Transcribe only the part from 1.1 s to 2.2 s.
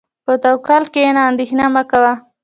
اندېښنه مه کوه.